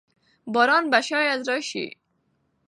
باران 0.53 0.89
به 0.89 1.01
شاید 1.07 1.47
راشي. 1.49 1.87